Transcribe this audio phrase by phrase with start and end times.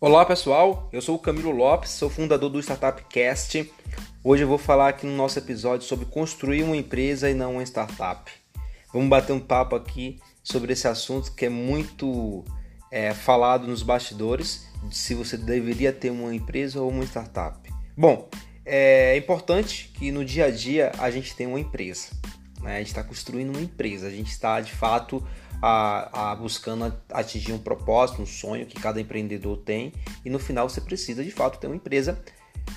[0.00, 3.68] Olá pessoal, eu sou o Camilo Lopes, sou fundador do Startup Cast.
[4.22, 7.64] Hoje eu vou falar aqui no nosso episódio sobre construir uma empresa e não uma
[7.64, 8.30] startup.
[8.92, 12.44] Vamos bater um papo aqui sobre esse assunto que é muito
[12.92, 17.68] é, falado nos bastidores, se você deveria ter uma empresa ou uma startup.
[17.96, 18.28] Bom,
[18.64, 22.10] é importante que no dia a dia a gente tenha uma empresa.
[22.62, 22.76] Né?
[22.76, 25.26] A gente está construindo uma empresa, a gente está de fato
[25.62, 29.92] a, a, buscando atingir um propósito, um sonho que cada empreendedor tem,
[30.24, 32.22] e no final você precisa de fato ter uma empresa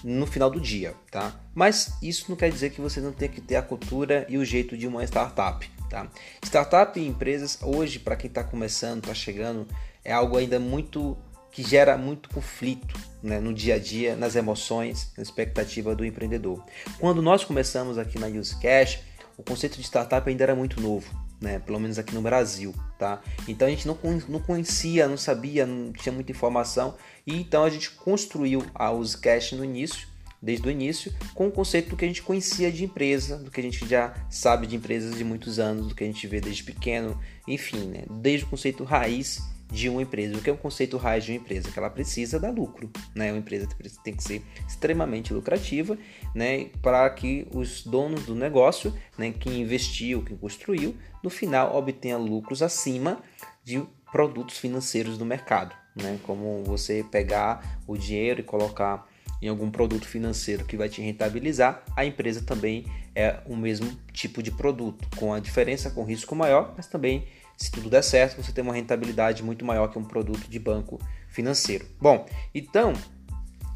[0.03, 1.33] no final do dia, tá?
[1.53, 4.45] Mas isso não quer dizer que você não tenha que ter a cultura e o
[4.45, 6.07] jeito de uma startup, tá?
[6.43, 9.67] Startup e empresas hoje para quem está começando, está chegando,
[10.03, 11.17] é algo ainda muito
[11.51, 16.63] que gera muito conflito né, no dia a dia, nas emoções, na expectativa do empreendedor.
[16.97, 18.99] Quando nós começamos aqui na Use Cash,
[19.37, 21.07] o conceito de startup ainda era muito novo,
[21.41, 21.59] né?
[21.59, 23.19] Pelo menos aqui no Brasil, tá?
[23.47, 23.97] Então a gente não,
[24.29, 29.53] não conhecia, não sabia, não tinha muita informação e então a gente construiu a Cash
[29.53, 30.07] no início,
[30.41, 33.59] desde o início, com o conceito do que a gente conhecia de empresa, do que
[33.59, 36.63] a gente já sabe de empresas de muitos anos, do que a gente vê desde
[36.63, 38.03] pequeno, enfim, né?
[38.09, 39.41] Desde o conceito raiz
[39.71, 40.37] de uma empresa.
[40.37, 41.71] O que é o conceito raiz de uma empresa?
[41.71, 43.31] Que ela precisa dar lucro, né?
[43.31, 43.67] Uma empresa
[44.03, 45.97] tem que ser extremamente lucrativa,
[46.35, 46.65] né?
[46.81, 49.33] Para que os donos do negócio, né?
[49.39, 53.23] Quem investiu, quem construiu, no final obtenha lucros acima
[53.63, 56.19] de produtos financeiros do mercado, né?
[56.23, 59.07] Como você pegar o dinheiro e colocar
[59.41, 62.85] em algum produto financeiro que vai te rentabilizar, a empresa também
[63.15, 67.25] é o mesmo tipo de produto, com a diferença com risco maior, mas também
[67.57, 70.99] se tudo der certo, você tem uma rentabilidade muito maior que um produto de banco
[71.27, 71.85] financeiro.
[71.99, 72.93] Bom, então,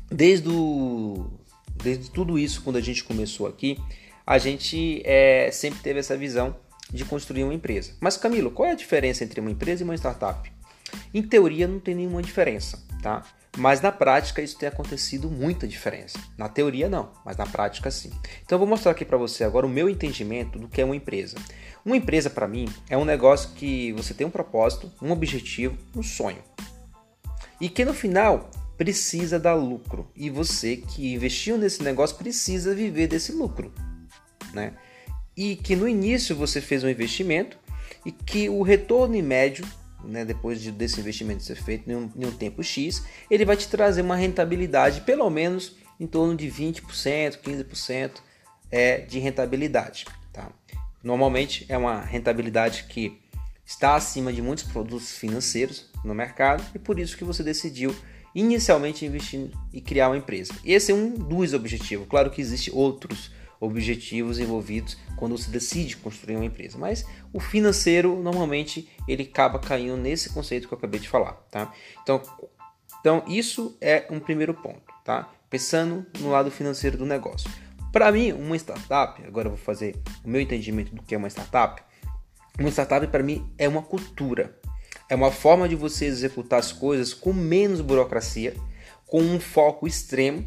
[0.09, 1.29] desde, o,
[1.75, 3.79] desde tudo isso, quando a gente começou aqui,
[4.25, 6.55] a gente é, sempre teve essa visão
[6.91, 7.93] de construir uma empresa.
[7.99, 10.51] Mas Camilo, qual é a diferença entre uma empresa e uma startup?
[11.13, 13.23] Em teoria não tem nenhuma diferença, tá?
[13.57, 16.19] Mas na prática isso tem acontecido muita diferença.
[16.37, 18.11] Na teoria não, mas na prática sim.
[18.43, 20.95] Então eu vou mostrar aqui para você agora o meu entendimento do que é uma
[20.95, 21.37] empresa.
[21.85, 26.03] Uma empresa para mim é um negócio que você tem um propósito, um objetivo, um
[26.03, 26.43] sonho.
[27.61, 30.09] E que no final precisa dar lucro.
[30.15, 33.73] E você que investiu nesse negócio precisa viver desse lucro,
[34.53, 34.73] né?
[35.37, 37.57] E que no início você fez um investimento
[38.05, 39.65] e que o retorno em médio
[40.05, 43.57] né, depois de, desse investimento ser feito em um, em um, tempo X, ele vai
[43.57, 46.81] te trazer uma rentabilidade pelo menos em torno de 20%,
[47.41, 48.11] 15%
[48.71, 50.05] é, de rentabilidade.
[50.31, 50.51] Tá?
[51.03, 53.21] Normalmente é uma rentabilidade que
[53.65, 57.95] está acima de muitos produtos financeiros no mercado e por isso que você decidiu
[58.33, 60.53] inicialmente investir e criar uma empresa.
[60.63, 62.07] Esse é um dos objetivos.
[62.07, 66.77] Claro que existem outros objetivos envolvidos quando você decide construir uma empresa.
[66.77, 71.73] Mas o financeiro normalmente ele acaba caindo nesse conceito que eu acabei de falar, tá?
[72.01, 72.21] Então,
[72.99, 75.29] então isso é um primeiro ponto, tá?
[75.49, 77.49] Pensando no lado financeiro do negócio.
[77.91, 81.29] Para mim, uma startup, agora eu vou fazer o meu entendimento do que é uma
[81.29, 81.81] startup.
[82.59, 84.57] Uma startup para mim é uma cultura.
[85.09, 88.53] É uma forma de você executar as coisas com menos burocracia,
[89.05, 90.45] com um foco extremo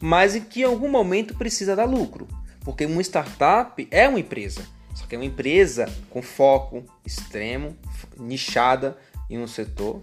[0.00, 2.26] mas em que em algum momento precisa dar lucro,
[2.60, 4.62] porque uma startup é uma empresa,
[4.94, 7.76] só que é uma empresa com foco extremo,
[8.18, 8.96] nichada
[9.28, 10.02] em um setor,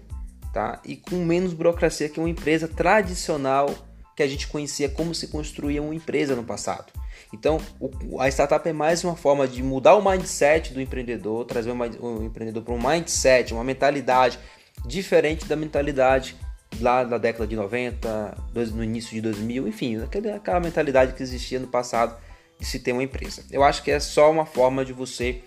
[0.52, 0.80] tá?
[0.84, 3.68] E com menos burocracia que uma empresa tradicional
[4.16, 6.92] que a gente conhecia como se construía uma empresa no passado.
[7.32, 11.70] Então, o, a startup é mais uma forma de mudar o mindset do empreendedor, trazer
[11.70, 14.38] o, o empreendedor para um mindset, uma mentalidade
[14.86, 16.36] diferente da mentalidade
[16.82, 18.36] lá da década de 90,
[18.74, 20.00] no início de 2000, enfim,
[20.34, 22.16] aquela mentalidade que existia no passado
[22.58, 23.44] de se ter uma empresa.
[23.50, 25.42] Eu acho que é só uma forma de você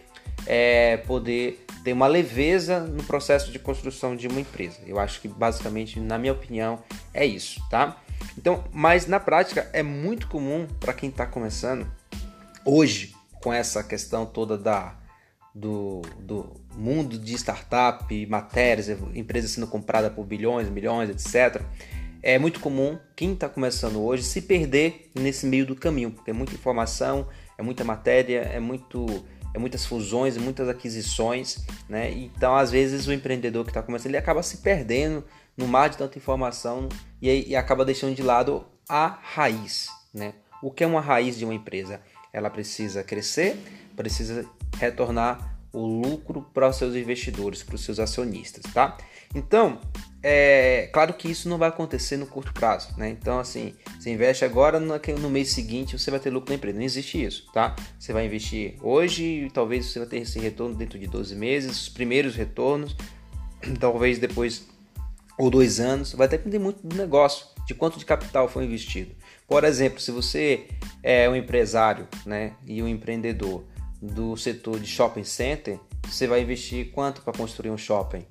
[0.46, 4.80] é, poder ter uma leveza no processo de construção de uma empresa.
[4.86, 6.80] Eu acho que basicamente, na minha opinião,
[7.14, 7.98] é isso, tá?
[8.38, 11.88] Então, mas na prática é muito comum para quem está começando
[12.64, 14.96] hoje com essa questão toda da
[15.54, 21.62] do, do mundo de startup, matérias, empresas sendo compradas por bilhões, milhões, etc.
[22.24, 26.34] É muito comum quem está começando hoje se perder nesse meio do caminho, porque é
[26.34, 27.28] muita informação,
[27.58, 29.06] é muita matéria, é muito
[29.54, 32.10] é muitas fusões, muitas aquisições, né?
[32.12, 35.26] Então, às vezes, o empreendedor que está começando, ele acaba se perdendo
[35.58, 36.88] no mar de tanta informação
[37.22, 40.34] e, e acaba deixando de lado a raiz, né?
[40.62, 42.00] O que é uma raiz de uma empresa?
[42.32, 43.58] Ela precisa crescer,
[43.96, 44.46] precisa
[44.78, 48.98] retornar o lucro para os seus investidores, para os seus acionistas, tá?
[49.34, 49.80] Então,
[50.22, 53.10] é claro que isso não vai acontecer no curto prazo, né?
[53.10, 56.78] Então, assim, você investe agora, no, mês seguinte você vai ter lucro na empresa.
[56.78, 57.76] Não existe isso, tá?
[57.98, 61.84] Você vai investir hoje e talvez você vai ter esse retorno dentro de 12 meses,
[61.84, 62.96] os primeiros retornos,
[63.80, 64.68] talvez depois
[65.38, 69.16] ou dois anos, vai depender muito do negócio, de quanto de capital foi investido.
[69.48, 70.68] Por exemplo, se você
[71.02, 73.64] é um empresário né, e um empreendedor
[74.02, 78.26] do setor de shopping center, você vai investir quanto para construir um shopping?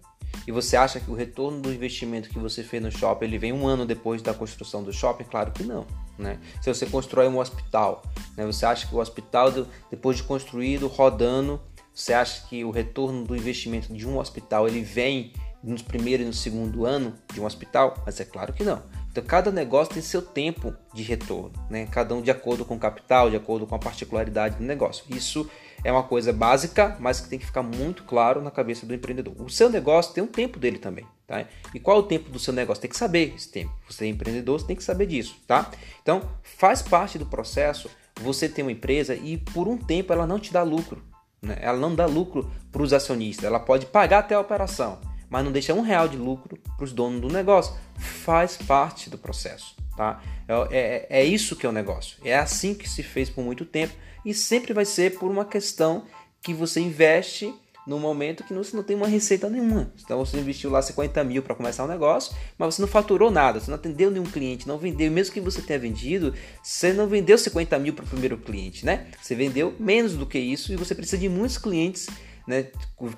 [0.46, 3.52] E você acha que o retorno do investimento que você fez no shopping ele vem
[3.52, 5.24] um ano depois da construção do shopping?
[5.24, 5.86] Claro que não.
[6.18, 6.38] Né?
[6.60, 8.02] Se você constrói um hospital,
[8.36, 9.52] né, você acha que o hospital,
[9.90, 11.60] depois de construído, rodando,
[11.94, 15.32] você acha que o retorno do investimento de um hospital ele vem
[15.62, 17.94] no primeiro e no segundo ano de um hospital?
[18.04, 18.82] Mas é claro que não.
[19.10, 21.86] Então, cada negócio tem seu tempo de retorno, né?
[21.86, 25.04] cada um de acordo com o capital, de acordo com a particularidade do negócio.
[25.10, 25.50] Isso
[25.82, 29.34] é uma coisa básica, mas que tem que ficar muito claro na cabeça do empreendedor.
[29.40, 31.04] O seu negócio tem um tempo dele também.
[31.26, 31.44] Tá?
[31.74, 32.80] E qual é o tempo do seu negócio?
[32.80, 33.72] Tem que saber esse tempo.
[33.88, 35.36] Você é empreendedor, você tem que saber disso.
[35.44, 35.68] Tá?
[36.02, 37.90] Então, faz parte do processo
[38.20, 41.02] você ter uma empresa e por um tempo ela não te dá lucro.
[41.42, 41.58] Né?
[41.60, 43.44] Ela não dá lucro para os acionistas.
[43.44, 46.92] Ela pode pagar até a operação mas não deixa um real de lucro para os
[46.92, 47.74] donos do negócio.
[47.96, 50.20] Faz parte do processo, tá?
[50.48, 52.18] É, é, é, isso que é o negócio.
[52.24, 53.94] É assim que se fez por muito tempo
[54.24, 56.04] e sempre vai ser por uma questão
[56.42, 57.54] que você investe
[57.86, 59.92] no momento que você não tem uma receita nenhuma.
[60.04, 63.58] Então você investiu lá 50 mil para começar um negócio, mas você não faturou nada,
[63.58, 65.10] você não atendeu nenhum cliente, não vendeu.
[65.10, 69.06] Mesmo que você tenha vendido, você não vendeu 50 mil para o primeiro cliente, né?
[69.20, 72.06] Você vendeu menos do que isso e você precisa de muitos clientes
[72.50, 72.66] né,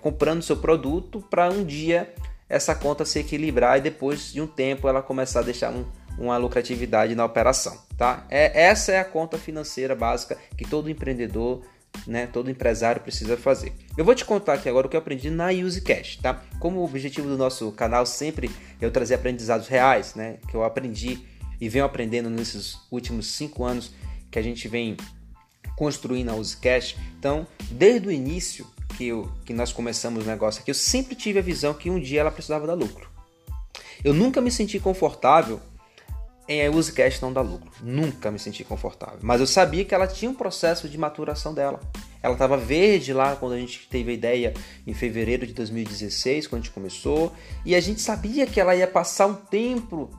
[0.02, 2.12] comprando seu produto para um dia
[2.48, 5.86] essa conta se equilibrar e depois de um tempo ela começar a deixar um,
[6.18, 8.26] uma lucratividade na operação, tá?
[8.28, 11.62] É, essa é a conta financeira básica que todo empreendedor,
[12.06, 13.72] né, todo empresário precisa fazer.
[13.96, 16.42] Eu vou te contar aqui agora o que eu aprendi na UseCash, tá?
[16.60, 20.62] Como o objetivo do nosso canal sempre é eu trazer aprendizados reais, né, que eu
[20.62, 21.26] aprendi
[21.58, 23.92] e venho aprendendo nesses últimos cinco anos
[24.30, 24.94] que a gente vem
[25.74, 26.96] construindo a UseCash.
[27.18, 28.66] Então, desde o início
[28.96, 32.00] que, eu, que nós começamos o negócio aqui, eu sempre tive a visão que um
[32.00, 33.08] dia ela precisava dar lucro.
[34.04, 35.60] Eu nunca me senti confortável
[36.48, 37.70] em a UseCash não dar lucro.
[37.80, 39.18] Nunca me senti confortável.
[39.22, 41.80] Mas eu sabia que ela tinha um processo de maturação dela.
[42.22, 44.54] Ela estava verde lá quando a gente teve a ideia
[44.86, 47.32] em fevereiro de 2016, quando a gente começou.
[47.64, 50.10] E a gente sabia que ela ia passar um tempo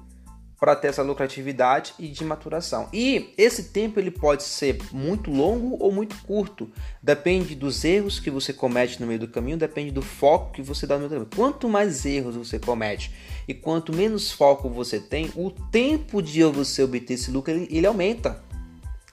[0.64, 2.88] para ter essa lucratividade e de maturação.
[2.94, 6.72] E esse tempo ele pode ser muito longo ou muito curto,
[7.02, 10.88] depende dos erros que você comete no meio do caminho, depende do foco que você
[10.88, 11.36] dá no meio do caminho.
[11.36, 13.12] Quanto mais erros você comete
[13.46, 17.86] e quanto menos foco você tem, o tempo de você obter esse lucro ele, ele
[17.86, 18.42] aumenta.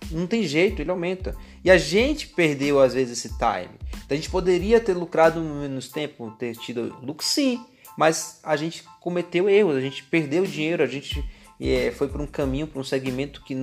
[0.09, 1.35] Não tem jeito, ele aumenta.
[1.65, 3.75] E a gente perdeu às vezes esse time.
[3.91, 7.61] Então a gente poderia ter lucrado menos tempo, ter tido lucro sim,
[7.97, 11.25] mas a gente cometeu erros, a gente perdeu dinheiro, a gente
[11.61, 13.55] e é, foi para um caminho, para um segmento que,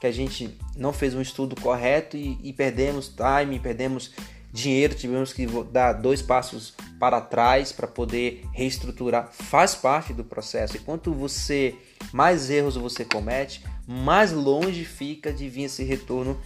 [0.00, 4.12] que a gente não fez um estudo correto e, e perdemos time, perdemos
[4.52, 9.30] dinheiro, tivemos que dar dois passos para trás para poder reestruturar.
[9.32, 10.76] Faz parte do processo.
[10.76, 11.74] E quanto você
[12.12, 16.40] mais erros você comete, mais longe fica de vir esse retorno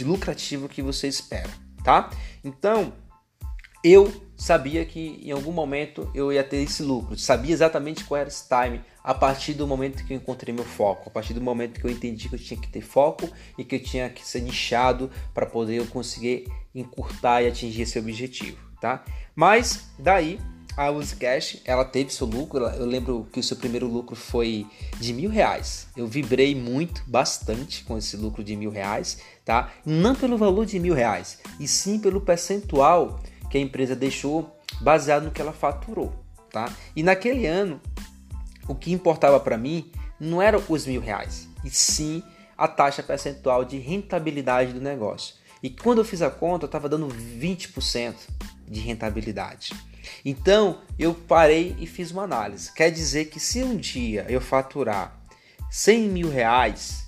[0.00, 1.50] lucrativo que você espera,
[1.84, 2.10] tá?
[2.44, 2.92] Então,
[3.82, 4.12] eu
[4.42, 8.44] sabia que em algum momento eu ia ter esse lucro, sabia exatamente qual era esse
[8.48, 11.86] time a partir do momento que eu encontrei meu foco, a partir do momento que
[11.86, 15.08] eu entendi que eu tinha que ter foco e que eu tinha que ser nichado
[15.32, 19.04] para poder eu conseguir encurtar e atingir esse objetivo, tá?
[19.32, 20.40] Mas daí
[20.76, 20.88] a
[21.20, 24.66] Cash ela teve seu lucro, eu lembro que o seu primeiro lucro foi
[24.98, 25.86] de mil reais.
[25.96, 29.72] Eu vibrei muito, bastante com esse lucro de mil reais, tá?
[29.86, 33.20] Não pelo valor de mil reais, e sim pelo percentual
[33.52, 36.72] que a empresa deixou baseado no que ela faturou, tá?
[36.96, 37.78] E naquele ano,
[38.66, 42.22] o que importava para mim não eram os mil reais, e sim
[42.56, 45.34] a taxa percentual de rentabilidade do negócio.
[45.62, 48.14] E quando eu fiz a conta, eu estava dando 20%
[48.66, 49.74] de rentabilidade.
[50.24, 52.72] Então eu parei e fiz uma análise.
[52.72, 55.20] Quer dizer que se um dia eu faturar
[55.70, 57.01] 100 mil reais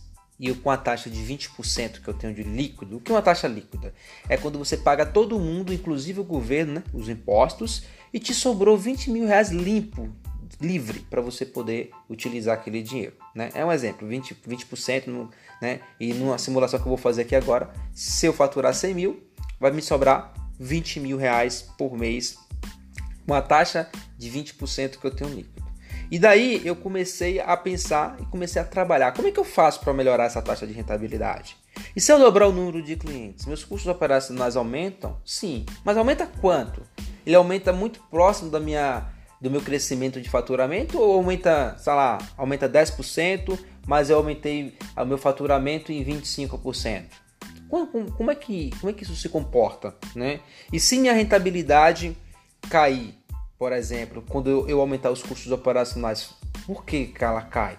[0.50, 3.22] e com a taxa de 20% que eu tenho de líquido, o que é uma
[3.22, 3.94] taxa líquida?
[4.28, 8.76] É quando você paga todo mundo, inclusive o governo, né, os impostos, e te sobrou
[8.76, 10.12] 20 mil reais limpo,
[10.60, 13.14] livre, para você poder utilizar aquele dinheiro.
[13.34, 13.50] Né?
[13.54, 15.30] É um exemplo, 20%, 20% no,
[15.62, 15.80] né?
[15.98, 19.26] e numa simulação que eu vou fazer aqui agora, se eu faturar 100 mil,
[19.58, 22.36] vai me sobrar 20 mil reais por mês,
[23.26, 25.63] uma taxa de 20% que eu tenho líquido.
[26.10, 29.12] E daí eu comecei a pensar e comecei a trabalhar.
[29.12, 31.56] Como é que eu faço para melhorar essa taxa de rentabilidade?
[31.94, 35.16] E se eu dobrar o número de clientes, meus custos operacionais aumentam?
[35.24, 36.82] Sim, mas aumenta quanto?
[37.26, 39.08] Ele aumenta muito próximo da minha,
[39.40, 45.04] do meu crescimento de faturamento ou aumenta, sei lá, aumenta 10%, mas eu aumentei o
[45.04, 47.04] meu faturamento em 25%?
[47.68, 49.94] Como, como, é que, como é que isso se comporta?
[50.14, 50.40] Né?
[50.72, 52.16] E se minha rentabilidade
[52.68, 53.14] cair
[53.58, 56.30] por exemplo, quando eu, aumentar os custos operacionais,
[56.66, 57.78] por que, que ela cai?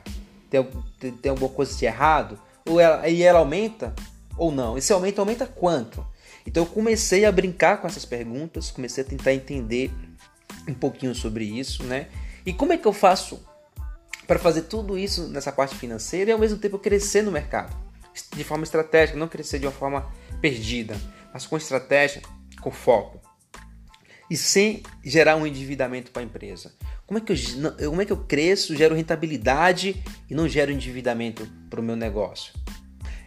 [0.49, 0.63] Tem,
[0.99, 2.39] tem, tem, alguma coisa de errado?
[2.65, 3.93] Ou ela, e ela aumenta
[4.37, 4.77] ou não?
[4.77, 6.05] Esse aumento aumenta quanto?
[6.45, 9.91] Então eu comecei a brincar com essas perguntas, comecei a tentar entender
[10.67, 12.07] um pouquinho sobre isso, né?
[12.45, 13.43] E como é que eu faço
[14.27, 17.75] para fazer tudo isso nessa parte financeira e ao mesmo tempo crescer no mercado?
[18.33, 20.95] De forma estratégica, não crescer de uma forma perdida,
[21.33, 22.21] mas com estratégia,
[22.61, 23.24] com foco.
[24.29, 26.73] E sem gerar um endividamento para a empresa.
[27.05, 31.47] Como é, que eu, como é que eu cresço, gero rentabilidade e não gero endividamento
[31.69, 32.51] para o meu negócio?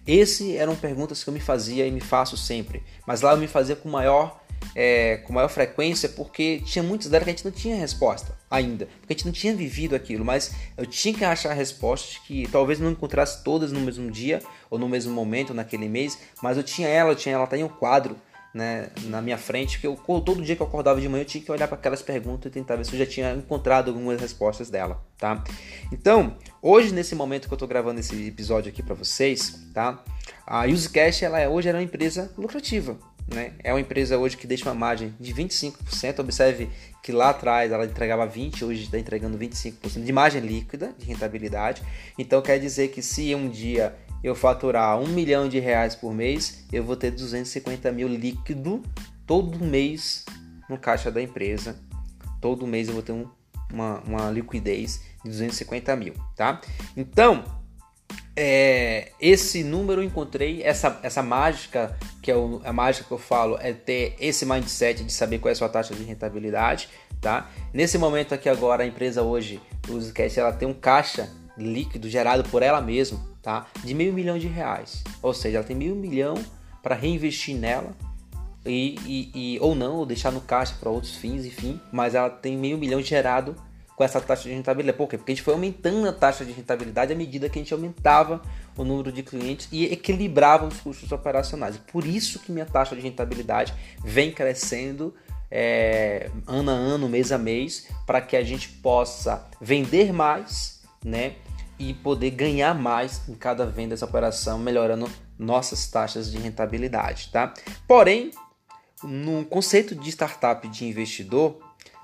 [0.08, 3.46] Essas eram perguntas que eu me fazia e me faço sempre, mas lá eu me
[3.46, 4.42] fazia com maior,
[4.74, 8.86] é, com maior frequência porque tinha muitas delas que a gente não tinha resposta ainda,
[9.00, 12.80] porque a gente não tinha vivido aquilo, mas eu tinha que achar respostas que talvez
[12.80, 16.88] não encontrasse todas no mesmo dia ou no mesmo momento, naquele mês, mas eu tinha
[16.88, 18.16] ela, eu tinha ela, tá em um quadro
[18.54, 21.42] né, na minha frente, porque eu, todo dia que eu acordava de manhã eu tinha
[21.42, 24.70] que olhar para aquelas perguntas e tentar ver se eu já tinha encontrado algumas respostas
[24.70, 25.44] dela, tá?
[25.92, 30.02] Então, hoje nesse momento que eu estou gravando esse episódio aqui para vocês, tá?
[30.46, 32.98] A UseCash ela é, hoje é uma empresa lucrativa,
[33.32, 33.52] né?
[33.62, 36.20] É uma empresa hoje que deixa uma margem de 25%.
[36.20, 36.70] Observe
[37.02, 41.82] que lá atrás ela entregava 20, hoje está entregando 25% de margem líquida de rentabilidade.
[42.18, 46.64] Então quer dizer que se um dia eu faturar um milhão de reais por mês,
[46.72, 48.82] eu vou ter 250 mil líquido
[49.26, 50.24] todo mês
[50.68, 51.76] no caixa da empresa.
[52.40, 53.28] Todo mês eu vou ter um,
[53.72, 56.60] uma, uma liquidez de 250 mil, tá?
[56.96, 57.44] Então,
[58.36, 63.18] é, esse número eu encontrei, essa, essa mágica, que é o, a mágica que eu
[63.18, 66.88] falo, é ter esse mindset de saber qual é a sua taxa de rentabilidade,
[67.20, 67.50] tá?
[67.74, 72.48] Nesse momento aqui agora, a empresa hoje, o Uzcast, ela tem um caixa líquido gerado
[72.48, 73.66] por ela mesma, tá?
[73.82, 75.02] De meio milhão de reais.
[75.22, 76.34] Ou seja, ela tem meio milhão
[76.82, 77.96] para reinvestir nela
[78.66, 81.80] e, e, e, ou não, ou deixar no caixa para outros fins, enfim.
[81.90, 83.56] Mas ela tem meio milhão gerado
[83.96, 84.98] com essa taxa de rentabilidade.
[84.98, 85.16] Por quê?
[85.16, 88.42] Porque a gente foi aumentando a taxa de rentabilidade à medida que a gente aumentava
[88.76, 91.78] o número de clientes e equilibrava os custos operacionais.
[91.90, 93.72] Por isso que minha taxa de rentabilidade
[94.04, 95.14] vem crescendo
[95.50, 101.36] é, ano a ano, mês a mês, para que a gente possa vender mais, né?
[101.78, 107.54] E poder ganhar mais em cada venda dessa operação, melhorando nossas taxas de rentabilidade, tá?
[107.86, 108.30] Porém,
[109.02, 111.58] no conceito de startup de investidor,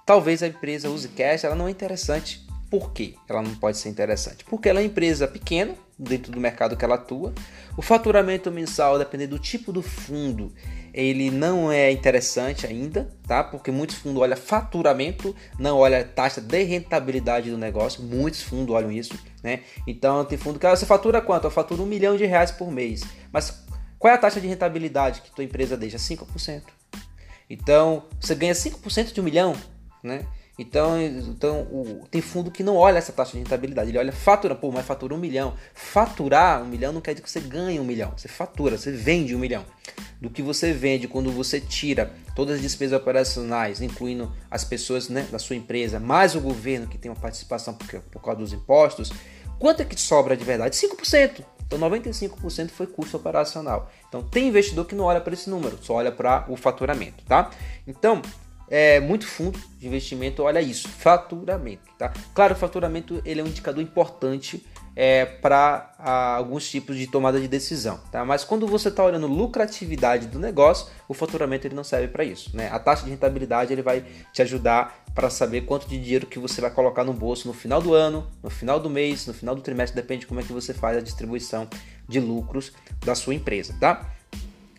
[0.07, 2.47] talvez a empresa use cash, ela não é interessante.
[2.71, 3.15] Por quê?
[3.29, 4.45] Ela não pode ser interessante?
[4.45, 7.33] Porque ela é uma empresa pequena, dentro do mercado que ela atua.
[7.77, 10.53] O faturamento mensal, dependendo do tipo do fundo,
[10.95, 13.43] ele não é interessante ainda, tá?
[13.43, 18.01] Porque muitos fundos olham faturamento, não olham taxa de rentabilidade do negócio.
[18.01, 19.61] Muitos fundos olham isso, né?
[19.89, 21.49] Então tem fundo que ah, você fatura quanto?
[21.49, 23.03] Eu faturo um milhão de reais por mês.
[23.33, 23.65] Mas
[23.99, 25.97] qual é a taxa de rentabilidade que tua empresa deixa?
[25.97, 26.63] 5%.
[27.51, 29.57] Então você ganha 5% de um milhão,
[30.01, 30.25] né?
[30.57, 34.55] Então, então o, tem fundo que não olha essa taxa de rentabilidade, ele olha fatura,
[34.55, 35.55] pô, mas fatura um milhão.
[35.75, 39.35] Faturar um milhão não quer dizer que você ganha um milhão, você fatura, você vende
[39.35, 39.65] um milhão.
[40.21, 45.27] Do que você vende quando você tira todas as despesas operacionais, incluindo as pessoas né,
[45.31, 49.11] da sua empresa, mais o governo que tem uma participação por, por causa dos impostos,
[49.59, 50.77] quanto é que sobra de verdade?
[50.77, 51.45] 5%.
[51.67, 53.91] Então 95% foi custo operacional.
[54.09, 57.51] Então tem investidor que não olha para esse número, só olha para o faturamento, tá?
[57.87, 58.23] Então
[58.69, 62.13] é, muito fundo de investimento olha isso, faturamento, tá?
[62.35, 64.65] Claro, o faturamento ele é um indicador importante
[64.97, 65.93] é, para
[66.37, 68.25] alguns tipos de tomada de decisão, tá?
[68.25, 72.57] Mas quando você está olhando lucratividade do negócio, o faturamento ele não serve para isso,
[72.57, 72.69] né?
[72.71, 76.61] A taxa de rentabilidade ele vai te ajudar para saber quanto de dinheiro que você
[76.61, 79.63] vai colocar no bolso no final do ano, no final do mês, no final do
[79.63, 81.69] trimestre, depende de como é que você faz a distribuição
[82.09, 82.73] de lucros
[83.05, 84.11] da sua empresa, tá?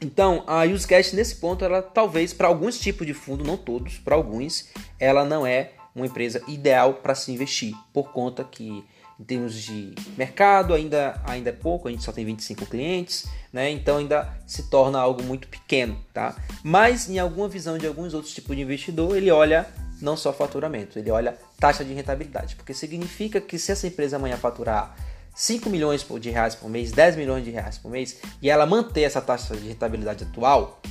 [0.02, 4.16] Então, a UseCash nesse ponto, ela talvez para alguns tipos de fundo, não todos, para
[4.16, 8.84] alguns, ela não é uma empresa ideal para se investir, por conta que
[9.18, 13.70] em termos de mercado ainda, ainda é pouco, a gente só tem 25 clientes, né?
[13.72, 16.36] Então ainda se torna algo muito pequeno, tá?
[16.62, 19.66] Mas em alguma visão de alguns outros tipos de investidor, ele olha
[20.02, 24.36] não só faturamento, ele olha taxa de rentabilidade, porque significa que se essa empresa amanhã
[24.36, 24.94] faturar
[25.36, 29.02] 5 milhões de reais por mês, 10 milhões de reais por mês, e ela manter
[29.02, 30.82] essa taxa de rentabilidade atual,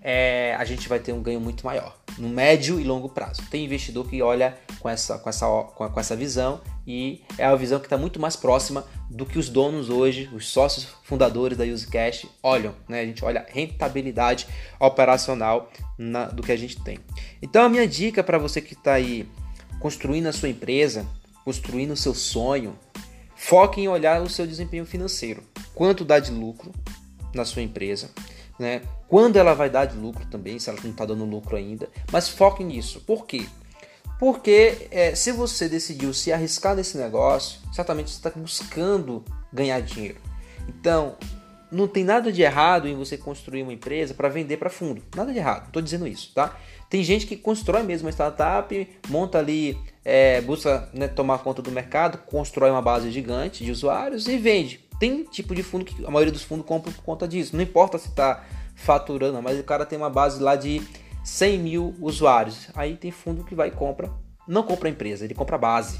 [0.00, 3.42] é, a gente vai ter um ganho muito maior no médio e longo prazo.
[3.50, 7.78] Tem investidor que olha com essa, com essa, com essa visão e é a visão
[7.78, 12.26] que está muito mais próxima do que os donos hoje, os sócios fundadores da UseCash
[12.42, 12.74] olham.
[12.88, 13.00] Né?
[13.00, 14.46] A gente olha rentabilidade
[14.80, 16.98] operacional na, do que a gente tem.
[17.42, 19.28] Então a minha dica para você que está aí
[19.80, 21.06] construindo a sua empresa,
[21.44, 22.76] construindo o seu sonho,
[23.38, 25.42] Foque em olhar o seu desempenho financeiro.
[25.72, 26.72] Quanto dá de lucro
[27.32, 28.10] na sua empresa,
[28.58, 28.82] né?
[29.06, 31.88] Quando ela vai dar de lucro também, se ela não está dando lucro ainda.
[32.12, 33.00] Mas foque nisso.
[33.06, 33.46] Por quê?
[34.18, 40.20] Porque é, se você decidiu se arriscar nesse negócio, certamente você está buscando ganhar dinheiro.
[40.68, 41.16] Então,
[41.70, 45.02] não tem nada de errado em você construir uma empresa para vender para fundo.
[45.14, 46.58] Nada de errado, estou dizendo isso, tá?
[46.90, 51.70] Tem gente que constrói mesmo uma startup, monta ali, é, busca né, tomar conta do
[51.70, 54.80] mercado, constrói uma base gigante de usuários e vende.
[54.98, 57.54] Tem tipo de fundo que a maioria dos fundos compra por conta disso.
[57.54, 60.82] Não importa se está faturando, mas o cara tem uma base lá de
[61.22, 62.68] 100 mil usuários.
[62.74, 64.10] Aí tem fundo que vai e compra,
[64.46, 65.98] não compra a empresa, ele compra a base.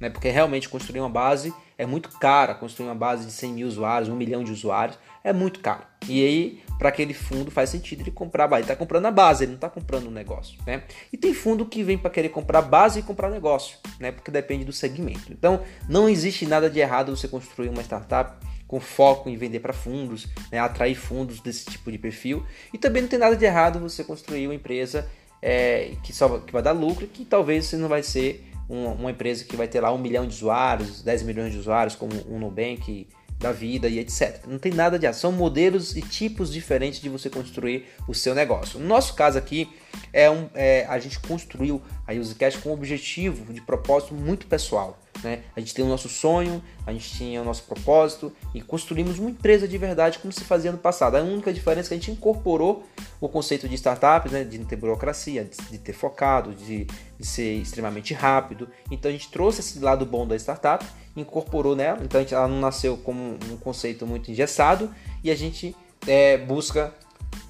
[0.00, 0.08] Né?
[0.08, 2.54] Porque realmente construir uma base é muito cara.
[2.54, 5.82] Construir uma base de 100 mil usuários, um milhão de usuários, é muito caro.
[6.08, 8.62] E aí, para aquele fundo, faz sentido ele comprar a base.
[8.62, 10.58] Ele está comprando a base, ele não está comprando um negócio.
[10.66, 10.84] Né?
[11.12, 14.12] E tem fundo que vem para querer comprar base e comprar negócio, né?
[14.12, 15.32] porque depende do segmento.
[15.32, 19.72] Então, não existe nada de errado você construir uma startup com foco em vender para
[19.72, 22.44] fundos, né, atrair fundos desse tipo de perfil.
[22.72, 25.08] E também não tem nada de errado você construir uma empresa
[25.40, 29.10] é, que só que vai dar lucro, que talvez você não vai ser uma, uma,
[29.10, 32.38] empresa que vai ter lá um milhão de usuários, 10 milhões de usuários, como o
[32.38, 33.08] Nubank
[33.38, 34.44] da vida e etc.
[34.46, 35.12] Não tem nada de.
[35.12, 38.78] São modelos e tipos diferentes de você construir o seu negócio.
[38.78, 39.68] No nosso caso aqui,
[40.12, 44.98] é um, é, a gente construiu a UseCash com um objetivo de propósito muito pessoal.
[45.22, 45.42] Né?
[45.56, 49.30] A gente tem o nosso sonho, a gente tinha o nosso propósito e construímos uma
[49.30, 51.16] empresa de verdade como se fazia no passado.
[51.16, 52.84] A única diferença é que a gente incorporou
[53.20, 54.44] o conceito de startup, né?
[54.44, 56.86] de não ter burocracia, de ter focado, de,
[57.18, 58.68] de, ser extremamente rápido.
[58.90, 60.84] Então a gente trouxe esse lado bom da startup,
[61.16, 62.00] incorporou nela.
[62.02, 65.74] Então gente, ela não nasceu como um conceito muito engessado e a gente
[66.06, 66.94] é, busca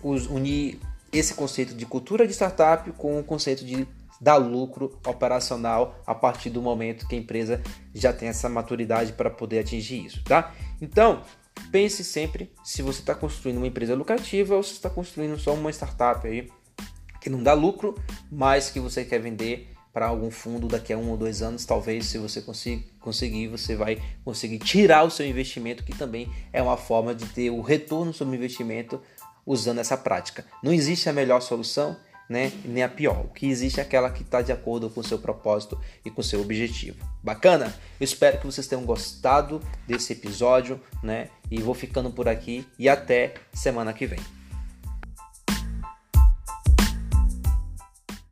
[0.03, 0.81] os, unir
[1.13, 3.87] esse conceito de cultura de startup com o conceito de
[4.21, 7.63] dar lucro operacional a partir do momento que a empresa
[7.95, 10.53] já tem essa maturidade para poder atingir isso, tá?
[10.81, 11.23] Então,
[11.71, 15.71] pense sempre se você está construindo uma empresa lucrativa ou se está construindo só uma
[15.71, 16.49] startup aí
[17.21, 17.95] que não dá lucro,
[18.31, 22.07] mas que você quer vender para algum fundo daqui a um ou dois anos, talvez
[22.07, 22.41] se você
[23.01, 27.51] conseguir, você vai conseguir tirar o seu investimento, que também é uma forma de ter
[27.51, 29.01] o retorno sobre o investimento
[29.45, 30.45] usando essa prática.
[30.63, 31.97] Não existe a melhor solução,
[32.29, 33.25] né, nem a pior.
[33.25, 36.21] O que existe é aquela que está de acordo com o seu propósito e com
[36.21, 37.05] o seu objetivo.
[37.23, 37.75] Bacana?
[37.99, 41.29] Eu espero que vocês tenham gostado desse episódio, né?
[41.51, 44.38] E vou ficando por aqui e até semana que vem.